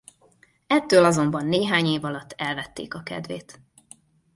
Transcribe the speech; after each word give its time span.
Ettől 0.67 1.05
azonban 1.05 1.45
néhány 1.45 1.85
év 1.85 2.03
alatt 2.03 2.31
elvették 2.31 2.93
a 2.93 3.01
kedvét. 3.03 3.61